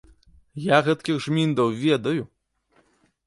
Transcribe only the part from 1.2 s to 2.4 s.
жміндаў ведаю!